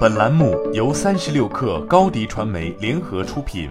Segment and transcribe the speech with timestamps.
[0.00, 3.70] 本栏目由三十六氪高低传媒联合出品。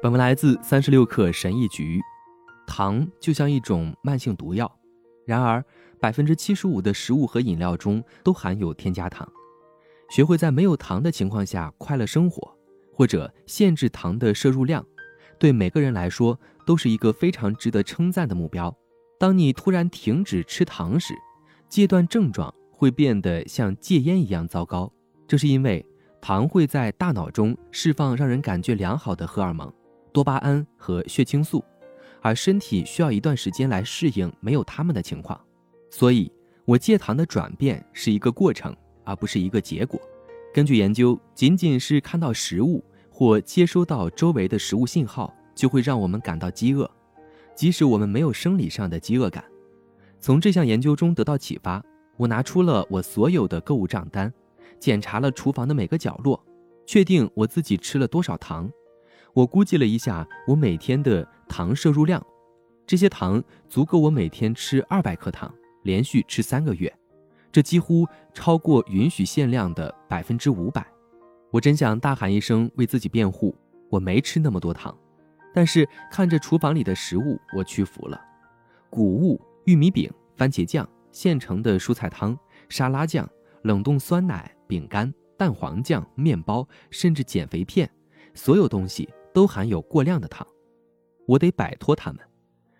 [0.00, 2.00] 本文来自三十六氪神译局。
[2.66, 4.70] 糖就像一种慢性毒药，
[5.26, 5.64] 然而
[5.98, 9.26] 百分之七十五的食物和饮料中都含有添加糖。
[10.10, 12.56] 学会在没有糖的情况下快乐生活，
[12.92, 14.84] 或者限制糖的摄入量，
[15.40, 18.72] 对每个人来说都是一个非常值得称赞的目标。
[19.18, 21.14] 当你突然停止吃糖时，
[21.68, 24.90] 戒断症状会变得像戒烟一样糟糕。
[25.26, 25.84] 这是因为
[26.20, 29.70] 糖会在大脑中释放让人感觉良好的荷尔蒙
[30.12, 31.64] 多巴胺和血清素，
[32.22, 35.38] 而身体需要一段时间来适应没有它们的情况。
[35.90, 36.30] 所以，
[36.64, 40.00] 我戒糖的转变是一个过程，而不是一个结果。
[40.54, 46.88] 根据研究，仅仅是看到食物或接收到周围的食物信号，就会让我们感到饥饿。
[47.54, 49.44] 即使我们没有生理上的饥饿感，
[50.20, 51.84] 从这项研究中得到启发，
[52.18, 54.30] 我拿出了我所有的购物账单，
[54.78, 56.44] 检查了厨房的每个角落，
[56.84, 58.70] 确定我自己吃了多少糖。
[59.32, 62.20] 我估计了一下我每天的糖摄入量，
[62.84, 65.54] 这些糖足够我每天吃二百克糖，
[65.84, 66.92] 连续吃三个月，
[67.52, 68.04] 这几乎
[68.34, 70.84] 超过允许限量的百分之五百。
[71.52, 73.54] 我真想大喊一声为自己辩护，
[73.90, 74.94] 我没吃那么多糖。
[75.54, 78.20] 但是看着厨房里的食物，我屈服了。
[78.90, 82.38] 谷物、玉米饼、番茄酱、现成的蔬菜汤、
[82.68, 83.28] 沙拉酱、
[83.62, 87.90] 冷冻酸奶、饼干、蛋黄酱、面包，甚至减肥片，
[88.34, 90.46] 所有东西都含有过量的糖。
[91.26, 92.20] 我得摆脱它们，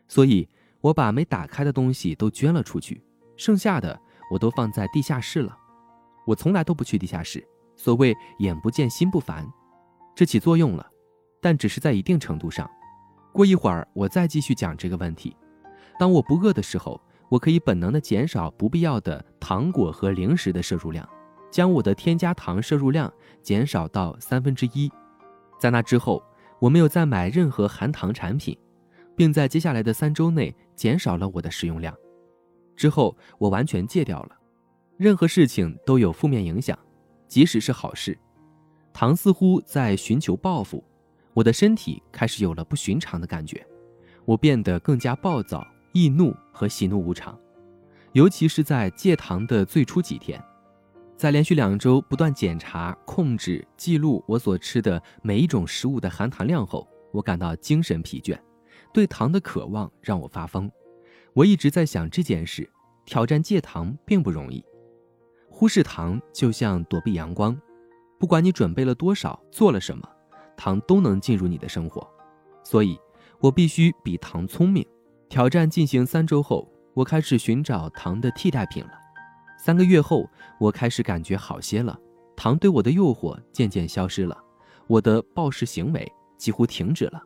[0.07, 0.49] 所以
[0.81, 3.03] 我把没打开的东西都捐了出去，
[3.37, 3.99] 剩下的
[4.31, 5.57] 我都放在地下室了。
[6.27, 9.47] 我从来都不去地下室，所谓眼不见心不烦，
[10.15, 10.87] 这起作用了。
[11.41, 12.69] 但只是在一定程度上。
[13.33, 15.37] 过一会儿，我再继续讲这个问题。
[15.99, 21.09] 当我不饿的时候，我可以本能地减少不必要的糖果和零食的摄入量，
[21.51, 23.13] 将我的添加糖摄入量
[23.43, 24.91] 减少到三分之一。
[25.59, 26.23] 在那之后，
[26.59, 28.57] 我没有再买任何含糖产品，
[29.17, 31.95] 并在接下来的三周内减少了我的食用量。
[32.77, 34.31] 之后，我完全戒掉了。
[34.97, 36.79] 任何事情都有负面影响，
[37.27, 38.19] 即使是好事。
[38.93, 40.83] 糖似乎在寻求报复。
[41.35, 43.65] 我的身体开始有了不寻常的感觉，
[44.25, 47.39] 我变得更加暴躁、易怒和喜怒无常，
[48.13, 50.43] 尤其是在戒糖的最初几天，
[51.17, 58.39] 在连续两周不断检查、控制、记录我所吃的每一种食物的含糖量后，我感到精神疲倦，
[58.93, 60.71] 对糖的渴望让我发疯。
[61.33, 62.71] 我一直在想这件事：
[63.05, 64.65] 挑战戒糖并不容易，
[65.49, 67.59] 忽视糖就像躲避阳光，
[68.19, 70.09] 不管你准备了多少，做了什么。
[70.57, 72.05] 糖都能进入你的生活，
[72.65, 72.99] 所以
[73.39, 74.85] 我必须比糖聪明。
[75.29, 78.93] 挑战进行三周后，我开始寻找糖的替代品了。
[79.59, 80.29] 三个月后，
[80.59, 81.99] 我开始感觉好些了，
[82.35, 84.37] 糖对我的诱惑渐渐消失了，
[84.87, 87.23] 我的暴食行为几乎停止了。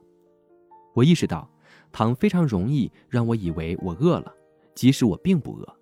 [0.95, 1.49] 我意识到，
[1.93, 4.35] 糖非常容易让我以为我饿了，
[4.75, 5.77] 即使我并不饿。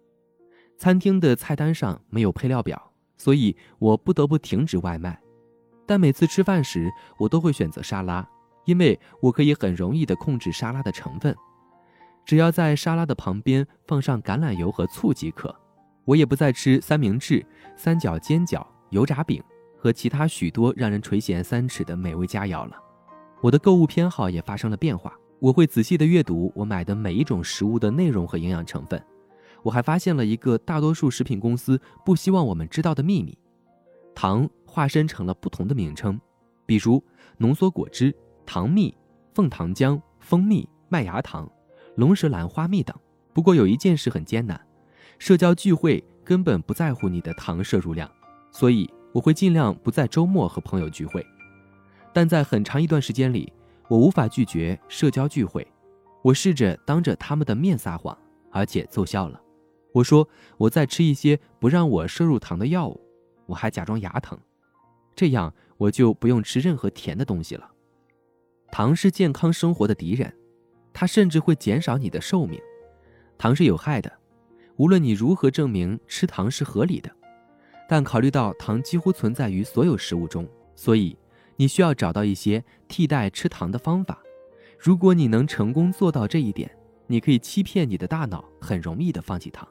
[0.76, 5.18] 餐厅的菜单上没有配料表，所以我不得不停止外卖。
[5.86, 8.28] 但每次吃饭时，我都会选择沙拉，
[8.66, 11.34] 因为我可以很容易地控制沙拉的成分，
[12.30, 15.52] 只要在沙拉的旁边放上橄榄油和醋即可。
[16.04, 19.42] 我也不再吃三明治、三角煎饺、油炸饼
[19.76, 22.76] 和其他许多让人垂涎三尺的美味佳肴了。
[23.40, 29.04] 我的购物偏好也发生了变化，我会仔细地阅读我买的每一种食物的内容和营养成分。
[29.64, 33.36] 我还发现了一个大多数食品公司不希望我们知道的秘密：
[34.14, 34.48] 糖。
[34.64, 36.20] 化身成了不同的名称，
[36.64, 37.02] 比如
[37.38, 38.14] 浓缩果汁、
[38.46, 38.96] 糖蜜、
[39.34, 41.50] 凤糖浆、蜂蜜、麦芽糖、
[42.00, 42.96] 龙舌兰花蜜等。
[43.34, 44.58] 不过有一件事很艰难，
[45.18, 48.10] 社交聚会根本不在乎你的糖摄入量，
[48.50, 51.24] 所以我会尽量不在周末和朋友聚会。
[52.10, 53.52] 但在很长一段时间里，
[53.86, 55.66] 我无法拒绝社交聚会。
[56.22, 58.16] 我试着当着他们的面撒谎，
[58.50, 59.38] 而且奏效了。
[59.92, 62.98] 我说我在吃一些不让我摄入糖的药物，
[63.44, 64.38] 我还假装牙疼。
[65.14, 67.70] 这样我就不用吃任何甜的东西了。
[68.72, 70.34] 糖是健康生活的敌人，
[71.00, 72.60] 它甚至会减少你的寿命。
[73.38, 74.12] 糖是有害的，
[74.76, 77.10] 无论你如何证明吃糖是合理的。
[77.88, 81.16] 但考虑到糖几乎存在于所有食物中，所以
[81.56, 84.22] 你需要找到一些替代吃糖的方法。
[84.78, 86.70] 如果你能成功做到这一点，
[87.06, 89.66] 你可以欺骗你的大脑，很容易的放弃糖。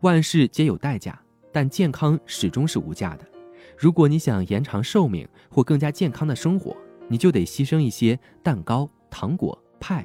[0.00, 1.18] 万事皆有代价，
[1.50, 3.24] 但健康始终是无价的。
[3.78, 6.76] 如果你想延长寿命或更加健康的生活，
[7.08, 10.04] 你就得牺牲一些蛋糕、糖果、派